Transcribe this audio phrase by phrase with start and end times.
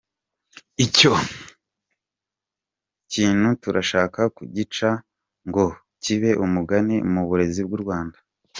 [0.85, 1.13] Icyo
[3.11, 4.89] kintu turashaka kugica
[5.47, 5.65] ngo
[6.03, 8.17] kibe umugani mu burezi bw’u Rwanda.